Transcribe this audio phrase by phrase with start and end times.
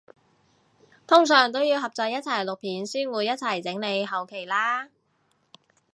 [1.05, 4.89] 通常都要合作一齊錄片先會一齊整埋後期啦？